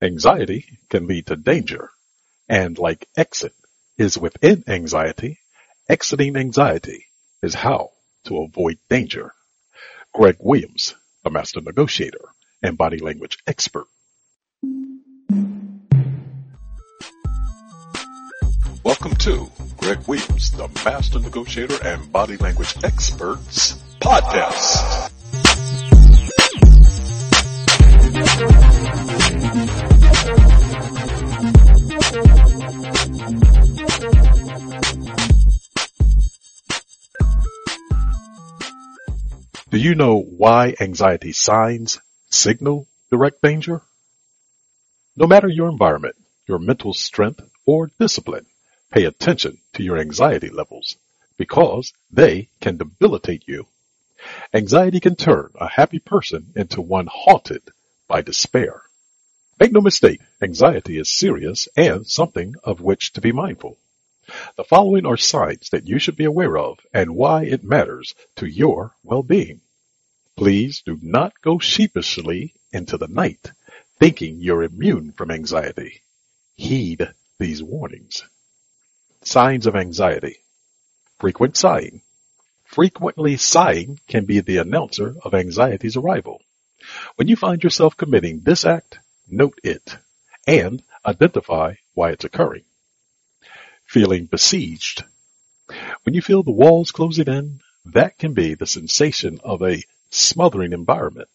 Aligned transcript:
Anxiety 0.00 0.78
can 0.90 1.08
lead 1.08 1.26
to 1.26 1.34
danger, 1.34 1.90
and 2.48 2.78
like 2.78 3.08
exit 3.16 3.52
is 3.96 4.16
within 4.16 4.62
anxiety, 4.68 5.40
exiting 5.88 6.36
anxiety 6.36 7.06
is 7.42 7.52
how 7.52 7.90
to 8.22 8.38
avoid 8.38 8.78
danger. 8.88 9.34
Greg 10.14 10.36
Williams, 10.38 10.94
a 11.24 11.30
master 11.30 11.60
negotiator 11.60 12.20
and 12.62 12.78
body 12.78 12.98
language 12.98 13.38
expert. 13.44 13.88
Welcome 18.84 19.16
to 19.16 19.50
Greg 19.78 20.06
Williams, 20.06 20.52
the 20.52 20.68
master 20.84 21.18
negotiator 21.18 21.76
and 21.82 22.12
body 22.12 22.36
language 22.36 22.76
experts 22.84 23.74
podcast. 23.98 25.07
You 39.88 39.94
know 39.94 40.20
why 40.20 40.74
anxiety 40.80 41.32
signs 41.32 41.98
signal 42.28 42.86
direct 43.10 43.40
danger? 43.40 43.80
No 45.16 45.26
matter 45.26 45.48
your 45.48 45.70
environment, 45.70 46.14
your 46.46 46.58
mental 46.58 46.92
strength, 46.92 47.40
or 47.64 47.90
discipline, 47.98 48.44
pay 48.92 49.04
attention 49.04 49.56
to 49.72 49.82
your 49.82 49.96
anxiety 49.96 50.50
levels 50.50 50.98
because 51.38 51.94
they 52.10 52.50
can 52.60 52.76
debilitate 52.76 53.44
you. 53.48 53.66
Anxiety 54.52 55.00
can 55.00 55.16
turn 55.16 55.52
a 55.54 55.70
happy 55.70 56.00
person 56.00 56.52
into 56.54 56.82
one 56.82 57.08
haunted 57.10 57.62
by 58.06 58.20
despair. 58.20 58.82
Make 59.58 59.72
no 59.72 59.80
mistake, 59.80 60.20
anxiety 60.42 60.98
is 60.98 61.08
serious 61.08 61.66
and 61.78 62.06
something 62.06 62.56
of 62.62 62.82
which 62.82 63.14
to 63.14 63.22
be 63.22 63.32
mindful. 63.32 63.78
The 64.56 64.64
following 64.64 65.06
are 65.06 65.16
signs 65.16 65.70
that 65.70 65.88
you 65.88 65.98
should 65.98 66.16
be 66.16 66.24
aware 66.24 66.58
of 66.58 66.78
and 66.92 67.16
why 67.16 67.44
it 67.44 67.64
matters 67.64 68.14
to 68.36 68.46
your 68.46 68.94
well-being. 69.02 69.62
Please 70.38 70.82
do 70.86 70.96
not 71.02 71.32
go 71.42 71.58
sheepishly 71.58 72.54
into 72.70 72.96
the 72.96 73.08
night 73.08 73.50
thinking 73.98 74.38
you're 74.38 74.62
immune 74.62 75.10
from 75.10 75.32
anxiety. 75.32 76.04
Heed 76.54 77.12
these 77.40 77.60
warnings. 77.60 78.22
Signs 79.22 79.66
of 79.66 79.74
anxiety. 79.74 80.36
Frequent 81.18 81.56
sighing. 81.56 82.02
Frequently 82.64 83.36
sighing 83.36 83.98
can 84.06 84.26
be 84.26 84.38
the 84.38 84.58
announcer 84.58 85.16
of 85.24 85.34
anxiety's 85.34 85.96
arrival. 85.96 86.40
When 87.16 87.26
you 87.26 87.34
find 87.34 87.60
yourself 87.60 87.96
committing 87.96 88.42
this 88.42 88.64
act, 88.64 89.00
note 89.26 89.58
it 89.64 89.96
and 90.46 90.84
identify 91.04 91.74
why 91.94 92.10
it's 92.10 92.24
occurring. 92.24 92.62
Feeling 93.86 94.26
besieged. 94.26 95.02
When 96.04 96.14
you 96.14 96.22
feel 96.22 96.44
the 96.44 96.52
walls 96.52 96.92
closing 96.92 97.26
in, 97.26 97.60
that 97.86 98.18
can 98.18 98.34
be 98.34 98.54
the 98.54 98.68
sensation 98.68 99.40
of 99.42 99.62
a 99.62 99.82
smothering 100.10 100.72
environment. 100.72 101.28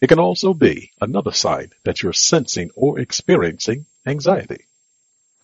It 0.00 0.08
can 0.08 0.18
also 0.18 0.52
be 0.52 0.90
another 1.00 1.30
sign 1.30 1.72
that 1.84 2.02
you're 2.02 2.12
sensing 2.12 2.70
or 2.74 2.98
experiencing 2.98 3.86
anxiety. 4.04 4.66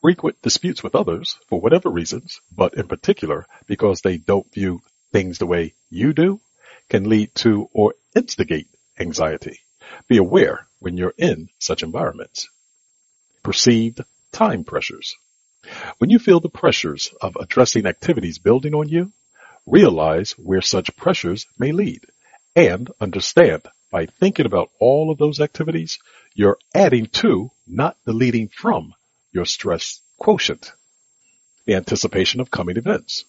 Frequent 0.00 0.40
disputes 0.40 0.82
with 0.82 0.94
others 0.94 1.38
for 1.46 1.60
whatever 1.60 1.90
reasons, 1.90 2.40
but 2.50 2.74
in 2.74 2.88
particular 2.88 3.46
because 3.66 4.00
they 4.00 4.16
don't 4.16 4.52
view 4.52 4.82
things 5.12 5.38
the 5.38 5.46
way 5.46 5.74
you 5.90 6.12
do, 6.12 6.40
can 6.88 7.08
lead 7.08 7.34
to 7.34 7.68
or 7.72 7.94
instigate 8.14 8.68
anxiety. 8.98 9.60
Be 10.08 10.16
aware 10.16 10.66
when 10.78 10.96
you're 10.96 11.14
in 11.18 11.50
such 11.58 11.82
environments. 11.82 12.48
Perceived 13.42 14.00
time 14.32 14.64
pressures. 14.64 15.16
When 15.98 16.10
you 16.10 16.18
feel 16.18 16.40
the 16.40 16.48
pressures 16.48 17.12
of 17.20 17.36
addressing 17.36 17.86
activities 17.86 18.38
building 18.38 18.74
on 18.74 18.88
you, 18.88 19.12
realize 19.66 20.32
where 20.32 20.62
such 20.62 20.96
pressures 20.96 21.46
may 21.58 21.72
lead 21.72 22.06
and 22.56 22.90
understand 23.00 23.62
by 23.90 24.06
thinking 24.06 24.46
about 24.46 24.70
all 24.78 25.10
of 25.10 25.18
those 25.18 25.40
activities, 25.40 25.98
you're 26.34 26.58
adding 26.74 27.06
to, 27.06 27.50
not 27.66 27.96
deleting 28.04 28.48
from, 28.48 28.94
your 29.32 29.44
stress 29.44 30.00
quotient. 30.18 30.72
The 31.66 31.74
anticipation 31.74 32.40
of 32.40 32.50
coming 32.50 32.76
events. 32.76 33.24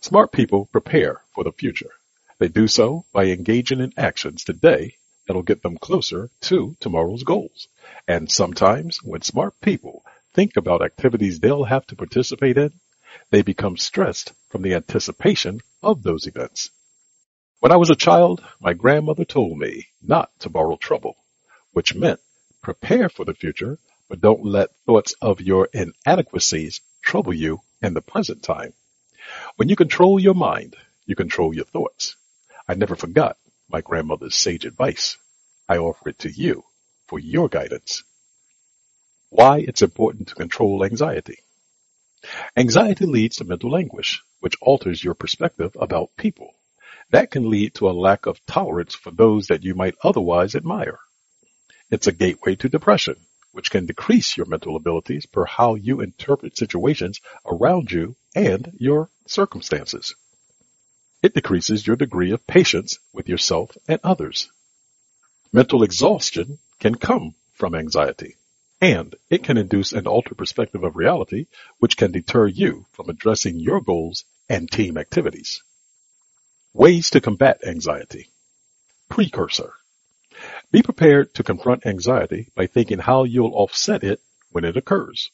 Smart 0.00 0.32
people 0.32 0.66
prepare 0.66 1.22
for 1.34 1.44
the 1.44 1.52
future. 1.52 1.90
They 2.38 2.48
do 2.48 2.68
so 2.68 3.04
by 3.12 3.24
engaging 3.26 3.80
in 3.80 3.92
actions 3.96 4.44
today 4.44 4.96
that'll 5.26 5.42
get 5.42 5.62
them 5.62 5.78
closer 5.78 6.30
to 6.42 6.76
tomorrow's 6.80 7.22
goals. 7.22 7.68
And 8.08 8.30
sometimes 8.30 9.02
when 9.02 9.22
smart 9.22 9.60
people 9.60 10.04
think 10.34 10.56
about 10.56 10.82
activities 10.82 11.38
they'll 11.38 11.64
have 11.64 11.86
to 11.86 11.96
participate 11.96 12.56
in, 12.56 12.72
they 13.30 13.42
become 13.42 13.76
stressed 13.76 14.32
from 14.48 14.62
the 14.62 14.74
anticipation 14.74 15.60
of 15.82 16.02
those 16.02 16.26
events. 16.26 16.70
When 17.60 17.72
I 17.72 17.76
was 17.76 17.90
a 17.90 17.94
child, 17.94 18.42
my 18.58 18.72
grandmother 18.72 19.26
told 19.26 19.58
me 19.58 19.88
not 20.00 20.30
to 20.40 20.48
borrow 20.48 20.76
trouble, 20.76 21.16
which 21.72 21.94
meant 21.94 22.18
prepare 22.62 23.10
for 23.10 23.26
the 23.26 23.34
future, 23.34 23.78
but 24.08 24.22
don't 24.22 24.46
let 24.46 24.74
thoughts 24.86 25.14
of 25.20 25.42
your 25.42 25.68
inadequacies 25.74 26.80
trouble 27.02 27.34
you 27.34 27.60
in 27.82 27.92
the 27.92 28.00
present 28.00 28.42
time. 28.42 28.72
When 29.56 29.68
you 29.68 29.76
control 29.76 30.18
your 30.18 30.32
mind, 30.32 30.74
you 31.04 31.14
control 31.14 31.54
your 31.54 31.66
thoughts. 31.66 32.16
I 32.66 32.76
never 32.76 32.96
forgot 32.96 33.36
my 33.68 33.82
grandmother's 33.82 34.36
sage 34.36 34.64
advice. 34.64 35.18
I 35.68 35.76
offer 35.76 36.08
it 36.08 36.20
to 36.20 36.30
you 36.30 36.64
for 37.08 37.18
your 37.18 37.50
guidance. 37.50 38.04
Why 39.28 39.58
it's 39.58 39.82
important 39.82 40.28
to 40.28 40.34
control 40.34 40.82
anxiety. 40.82 41.40
Anxiety 42.56 43.04
leads 43.04 43.36
to 43.36 43.44
mental 43.44 43.76
anguish, 43.76 44.22
which 44.38 44.56
alters 44.62 45.04
your 45.04 45.14
perspective 45.14 45.76
about 45.78 46.16
people. 46.16 46.54
That 47.10 47.30
can 47.30 47.50
lead 47.50 47.74
to 47.74 47.90
a 47.90 47.92
lack 47.92 48.26
of 48.26 48.44
tolerance 48.46 48.94
for 48.94 49.10
those 49.10 49.48
that 49.48 49.64
you 49.64 49.74
might 49.74 49.96
otherwise 50.02 50.54
admire. 50.54 50.98
It's 51.90 52.06
a 52.06 52.12
gateway 52.12 52.54
to 52.56 52.68
depression, 52.68 53.16
which 53.50 53.70
can 53.70 53.86
decrease 53.86 54.36
your 54.36 54.46
mental 54.46 54.76
abilities 54.76 55.26
per 55.26 55.44
how 55.44 55.74
you 55.74 56.00
interpret 56.00 56.56
situations 56.56 57.20
around 57.44 57.90
you 57.90 58.14
and 58.34 58.72
your 58.78 59.10
circumstances. 59.26 60.14
It 61.22 61.34
decreases 61.34 61.84
your 61.84 61.96
degree 61.96 62.30
of 62.30 62.46
patience 62.46 62.98
with 63.12 63.28
yourself 63.28 63.76
and 63.88 64.00
others. 64.04 64.50
Mental 65.52 65.82
exhaustion 65.82 66.60
can 66.78 66.94
come 66.94 67.34
from 67.54 67.74
anxiety, 67.74 68.36
and 68.80 69.16
it 69.28 69.42
can 69.42 69.58
induce 69.58 69.92
an 69.92 70.06
altered 70.06 70.38
perspective 70.38 70.84
of 70.84 70.94
reality, 70.94 71.46
which 71.78 71.96
can 71.96 72.12
deter 72.12 72.46
you 72.46 72.86
from 72.92 73.10
addressing 73.10 73.58
your 73.58 73.80
goals 73.80 74.24
and 74.48 74.70
team 74.70 74.96
activities. 74.96 75.62
Ways 76.72 77.10
to 77.10 77.20
combat 77.20 77.66
anxiety. 77.66 78.30
Precursor. 79.08 79.72
Be 80.70 80.82
prepared 80.82 81.34
to 81.34 81.42
confront 81.42 81.84
anxiety 81.84 82.48
by 82.54 82.68
thinking 82.68 83.00
how 83.00 83.24
you'll 83.24 83.56
offset 83.56 84.04
it 84.04 84.20
when 84.52 84.64
it 84.64 84.76
occurs, 84.76 85.32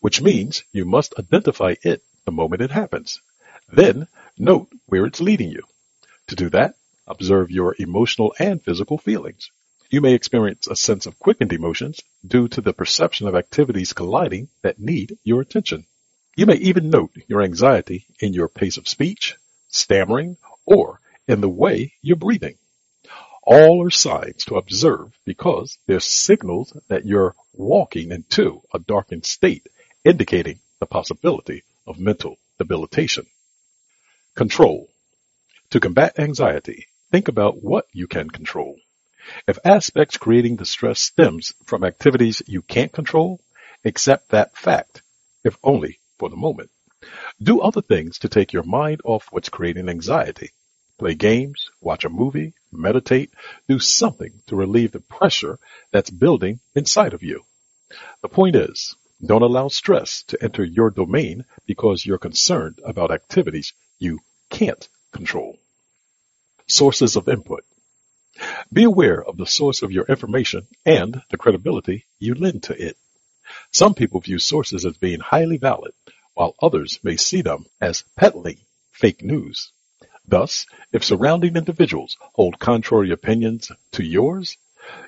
which 0.00 0.20
means 0.20 0.64
you 0.72 0.84
must 0.84 1.14
identify 1.16 1.76
it 1.82 2.02
the 2.24 2.32
moment 2.32 2.62
it 2.62 2.72
happens. 2.72 3.20
Then 3.68 4.08
note 4.36 4.72
where 4.86 5.06
it's 5.06 5.20
leading 5.20 5.50
you. 5.50 5.62
To 6.26 6.34
do 6.34 6.50
that, 6.50 6.74
observe 7.06 7.52
your 7.52 7.76
emotional 7.78 8.34
and 8.40 8.60
physical 8.60 8.98
feelings. 8.98 9.52
You 9.88 10.00
may 10.00 10.14
experience 10.14 10.66
a 10.66 10.74
sense 10.74 11.06
of 11.06 11.18
quickened 11.20 11.52
emotions 11.52 12.00
due 12.26 12.48
to 12.48 12.60
the 12.60 12.72
perception 12.72 13.28
of 13.28 13.36
activities 13.36 13.92
colliding 13.92 14.48
that 14.62 14.80
need 14.80 15.16
your 15.22 15.42
attention. 15.42 15.86
You 16.34 16.46
may 16.46 16.56
even 16.56 16.90
note 16.90 17.14
your 17.28 17.42
anxiety 17.42 18.04
in 18.18 18.32
your 18.34 18.48
pace 18.48 18.78
of 18.78 18.88
speech, 18.88 19.36
stammering, 19.68 20.38
or 20.66 21.00
in 21.28 21.40
the 21.40 21.48
way 21.48 21.92
you're 22.02 22.16
breathing. 22.16 22.56
All 23.44 23.84
are 23.84 23.90
signs 23.90 24.44
to 24.44 24.56
observe 24.56 25.12
because 25.24 25.78
they're 25.86 26.00
signals 26.00 26.72
that 26.88 27.04
you're 27.04 27.34
walking 27.52 28.12
into 28.12 28.62
a 28.72 28.78
darkened 28.78 29.26
state, 29.26 29.68
indicating 30.04 30.60
the 30.80 30.86
possibility 30.86 31.64
of 31.86 31.98
mental 31.98 32.38
debilitation. 32.58 33.26
Control. 34.34 34.88
To 35.70 35.80
combat 35.80 36.18
anxiety, 36.18 36.86
think 37.10 37.28
about 37.28 37.62
what 37.62 37.86
you 37.92 38.06
can 38.06 38.30
control. 38.30 38.78
If 39.46 39.58
aspects 39.64 40.16
creating 40.16 40.56
the 40.56 40.66
stress 40.66 41.00
stems 41.00 41.54
from 41.64 41.84
activities 41.84 42.42
you 42.46 42.62
can't 42.62 42.92
control, 42.92 43.40
accept 43.84 44.30
that 44.30 44.56
fact, 44.56 45.02
if 45.44 45.56
only 45.62 46.00
for 46.18 46.28
the 46.28 46.36
moment. 46.36 46.70
Do 47.42 47.60
other 47.60 47.82
things 47.82 48.18
to 48.20 48.28
take 48.28 48.52
your 48.52 48.62
mind 48.62 49.00
off 49.04 49.28
what's 49.30 49.48
creating 49.48 49.88
anxiety. 49.88 50.50
Play 50.98 51.14
games, 51.14 51.70
watch 51.80 52.04
a 52.04 52.08
movie, 52.08 52.54
meditate, 52.70 53.30
do 53.68 53.78
something 53.78 54.42
to 54.46 54.56
relieve 54.56 54.92
the 54.92 55.00
pressure 55.00 55.58
that's 55.90 56.10
building 56.10 56.60
inside 56.74 57.12
of 57.12 57.22
you. 57.22 57.44
The 58.22 58.28
point 58.28 58.56
is, 58.56 58.96
don't 59.24 59.42
allow 59.42 59.68
stress 59.68 60.22
to 60.24 60.42
enter 60.42 60.64
your 60.64 60.90
domain 60.90 61.44
because 61.66 62.04
you're 62.04 62.18
concerned 62.18 62.80
about 62.84 63.10
activities 63.10 63.72
you 63.98 64.20
can't 64.50 64.88
control. 65.12 65.58
Sources 66.66 67.16
of 67.16 67.28
input. 67.28 67.64
Be 68.72 68.84
aware 68.84 69.22
of 69.22 69.36
the 69.36 69.46
source 69.46 69.82
of 69.82 69.92
your 69.92 70.06
information 70.06 70.66
and 70.86 71.22
the 71.30 71.36
credibility 71.36 72.06
you 72.18 72.34
lend 72.34 72.64
to 72.64 72.80
it. 72.80 72.96
Some 73.70 73.94
people 73.94 74.20
view 74.20 74.38
sources 74.38 74.86
as 74.86 74.96
being 74.96 75.20
highly 75.20 75.58
valid, 75.58 75.92
while 76.34 76.54
others 76.60 76.98
may 77.02 77.16
see 77.16 77.42
them 77.42 77.66
as 77.80 78.04
peddling 78.16 78.58
fake 78.90 79.22
news. 79.22 79.72
Thus, 80.26 80.66
if 80.92 81.04
surrounding 81.04 81.56
individuals 81.56 82.16
hold 82.34 82.58
contrary 82.58 83.10
opinions 83.10 83.70
to 83.92 84.04
yours, 84.04 84.56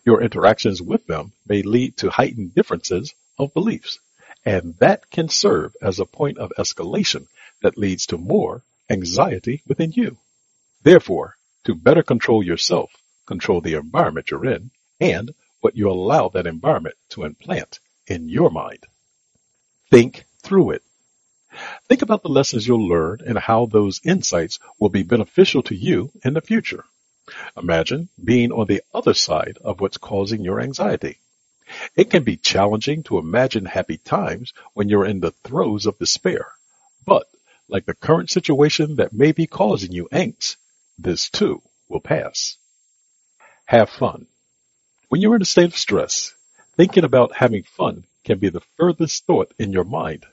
your 0.05 0.23
interactions 0.23 0.83
with 0.83 1.07
them 1.07 1.33
may 1.47 1.63
lead 1.63 1.97
to 1.99 2.11
heightened 2.11 2.55
differences 2.55 3.15
of 3.39 3.55
beliefs, 3.55 3.99
and 4.45 4.77
that 4.79 5.11
can 5.11 5.29
serve 5.29 5.75
as 5.81 5.99
a 5.99 6.07
point 6.07 6.39
of 6.39 6.53
escalation 6.59 7.27
that 7.63 7.79
leads 7.79 8.07
to 8.07 8.19
more 8.19 8.63
anxiety 8.91 9.63
within 9.67 9.93
you. 9.93 10.19
Therefore, 10.83 11.37
to 11.65 11.75
better 11.75 12.03
control 12.03 12.43
yourself, 12.43 12.91
control 13.27 13.61
the 13.61 13.75
environment 13.75 14.31
you're 14.31 14.45
in, 14.47 14.71
and 15.01 15.35
what 15.61 15.77
you 15.77 15.91
allow 15.91 16.29
that 16.29 16.47
environment 16.47 16.97
to 17.09 17.25
implant 17.25 17.81
in 18.07 18.29
your 18.29 18.51
mind. 18.51 18.85
Think 19.91 20.27
through 20.43 20.73
it. 20.73 20.83
Think 21.89 22.03
about 22.03 22.23
the 22.23 22.29
lessons 22.29 22.67
you'll 22.67 22.89
learn 22.89 23.21
and 23.27 23.39
how 23.39 23.67
those 23.67 24.01
insights 24.05 24.59
will 24.79 24.89
be 24.89 25.03
beneficial 25.03 25.63
to 25.65 25.75
you 25.75 26.11
in 26.25 26.35
the 26.35 26.41
future. 26.41 26.85
Imagine 27.57 28.09
being 28.23 28.53
on 28.53 28.67
the 28.67 28.83
other 28.93 29.15
side 29.15 29.59
of 29.65 29.81
what's 29.81 29.97
causing 29.97 30.45
your 30.45 30.61
anxiety. 30.61 31.19
It 31.97 32.11
can 32.11 32.23
be 32.23 32.37
challenging 32.37 33.03
to 33.05 33.19
imagine 33.19 33.65
happy 33.65 33.97
times 33.97 34.53
when 34.75 34.89
you're 34.89 35.07
in 35.07 35.21
the 35.21 35.31
throes 35.45 35.87
of 35.87 35.99
despair. 35.99 36.53
But 37.07 37.27
like 37.69 37.87
the 37.87 37.95
current 37.95 38.31
situation 38.31 38.97
that 38.97 39.13
may 39.13 39.33
be 39.33 39.47
causing 39.47 39.93
you 39.93 40.09
angst, 40.13 40.57
this 40.99 41.31
too 41.31 41.63
will 41.89 42.01
pass. 42.01 42.59
Have 43.65 43.89
fun. 43.89 44.27
When 45.09 45.21
you're 45.21 45.37
in 45.37 45.43
a 45.43 45.47
state 45.47 45.67
of 45.67 45.77
stress, 45.77 46.35
thinking 46.77 47.05
about 47.05 47.35
having 47.35 47.63
fun 47.63 48.05
can 48.25 48.39
be 48.39 48.51
the 48.51 48.63
furthest 48.77 49.25
thought 49.25 49.53
in 49.59 49.73
your 49.73 49.85
mind, 49.85 50.27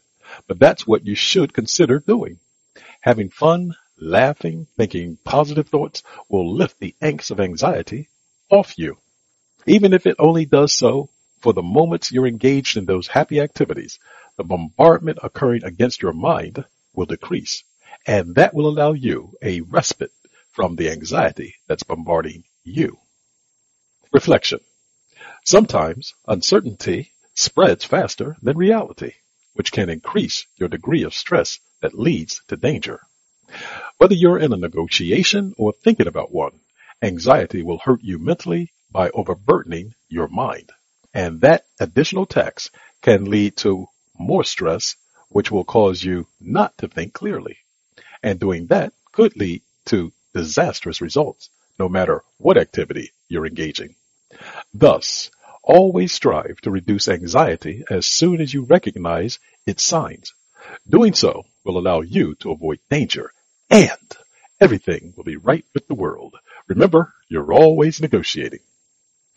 but 0.48 0.60
that's 0.60 0.88
what 0.88 1.06
you 1.06 1.16
should 1.16 1.54
consider 1.54 2.00
doing. 2.00 2.39
Having 3.01 3.30
fun, 3.30 3.75
laughing, 3.98 4.68
thinking 4.78 5.18
positive 5.24 5.68
thoughts 5.69 6.04
will 6.30 6.54
lift 6.54 6.80
the 6.80 6.95
angst 7.01 7.31
of 7.31 7.39
anxiety 7.39 8.10
off 8.50 8.78
you. 8.78 8.98
Even 9.66 9.94
if 9.94 10.06
it 10.06 10.16
only 10.19 10.45
does 10.45 10.74
so 10.74 11.10
for 11.39 11.54
the 11.54 11.62
moments 11.62 12.12
you're 12.12 12.28
engaged 12.28 12.78
in 12.78 12.86
those 12.86 13.07
happy 13.07 13.39
activities, 13.39 14.00
the 14.38 14.44
bombardment 14.44 15.19
occurring 15.24 15.63
against 15.63 16.01
your 16.01 16.13
mind 16.13 16.63
will 16.94 17.06
decrease, 17.06 17.63
and 18.06 18.36
that 18.36 18.54
will 18.54 18.68
allow 18.68 18.94
you 18.94 19.34
a 19.42 19.62
respite 19.62 20.12
from 20.51 20.75
the 20.75 20.89
anxiety 20.89 21.56
that's 21.68 21.84
bombarding 21.84 22.44
you. 22.63 22.98
Reflection. 24.12 24.60
Sometimes 25.45 26.13
uncertainty 26.27 27.13
spreads 27.34 27.86
faster 27.86 28.38
than 28.42 28.57
reality, 28.57 29.13
which 29.53 29.71
can 29.71 29.89
increase 29.89 30.45
your 30.57 30.69
degree 30.69 31.03
of 31.03 31.13
stress 31.13 31.59
that 31.81 31.98
leads 31.98 32.42
to 32.48 32.57
danger. 32.57 33.01
Whether 33.98 34.15
you're 34.15 34.39
in 34.39 34.53
a 34.53 34.57
negotiation 34.57 35.53
or 35.57 35.74
thinking 35.74 36.07
about 36.07 36.31
one, 36.31 36.59
anxiety 37.01 37.63
will 37.63 37.80
hurt 37.80 38.01
you 38.01 38.18
mentally 38.18 38.71
by 38.89 39.09
overburdening 39.09 39.94
your 40.09 40.27
mind. 40.27 40.71
And 41.13 41.42
that 41.42 41.65
additional 41.80 42.25
tax 42.25 42.71
can 43.01 43.30
lead 43.30 43.57
to 43.57 43.88
more 44.18 44.44
stress, 44.44 44.95
which 45.30 45.51
will 45.51 45.63
cause 45.63 46.03
you 46.03 46.27
not 46.39 46.77
to 46.77 46.88
think 46.88 47.13
clearly. 47.13 47.57
And 48.24 48.39
doing 48.39 48.68
that 48.68 48.94
could 49.12 49.36
lead 49.36 49.63
to 49.86 50.13
disastrous 50.33 51.01
results, 51.01 51.50
no 51.77 51.89
matter 51.89 52.24
what 52.38 52.57
activity 52.57 53.12
you're 53.27 53.48
engaging. 53.48 53.95
Thus, 54.74 55.31
always 55.63 56.12
strive 56.12 56.60
to 56.62 56.72
reduce 56.72 57.08
anxiety 57.08 57.84
as 57.90 58.08
soon 58.08 58.42
as 58.42 58.54
you 58.54 58.63
recognize 58.63 59.40
its 59.66 59.84
signs. 59.84 60.34
Doing 60.90 61.13
so 61.13 61.46
will 61.63 61.78
allow 61.78 62.02
you 62.02 62.36
to 62.36 62.52
avoid 62.52 62.80
danger 62.90 63.31
and 63.69 64.18
everything 64.60 65.13
will 65.16 65.24
be 65.24 65.38
right 65.38 65.66
with 65.74 65.88
the 65.88 65.96
world. 65.96 66.36
Remember, 66.68 67.13
you're 67.30 67.54
always 67.54 68.02
negotiating. 68.02 68.60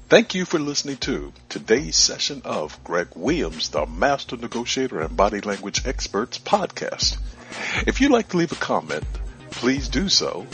Thank 0.09 0.35
you 0.35 0.45
for 0.45 0.59
listening 0.59 0.99
to 0.99 1.33
today's 1.49 1.97
session 1.97 2.43
of 2.45 2.83
Greg 2.85 3.09
Williams, 3.15 3.71
the 3.71 3.87
Master 3.87 4.37
Negotiator 4.37 5.01
and 5.01 5.17
Body 5.17 5.41
Language 5.41 5.87
Experts 5.87 6.39
podcast. 6.39 7.17
If 7.87 8.01
you'd 8.01 8.11
like 8.11 8.29
to 8.29 8.37
leave 8.37 8.53
a 8.53 8.57
comment, 8.57 9.05
please 9.51 9.89
do 9.89 10.09
so 10.11 10.47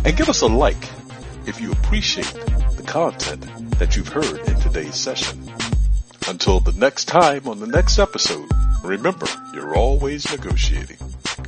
and 0.04 0.18
give 0.18 0.30
us 0.30 0.42
a 0.42 0.48
like 0.48 0.90
if 1.46 1.62
you 1.62 1.72
appreciate 1.72 2.34
the 2.76 2.82
content 2.86 3.46
that 3.78 3.96
you've 3.96 4.08
heard 4.08 4.40
in 4.48 4.60
today's 4.60 4.96
session. 4.96 5.48
Until 6.28 6.60
the 6.60 6.74
next 6.74 7.06
time 7.06 7.48
on 7.48 7.60
the 7.60 7.68
next 7.68 8.00
episode, 8.00 8.50
remember, 8.84 9.28
you're 9.54 9.76
always 9.76 10.32
negotiating. 10.32 11.11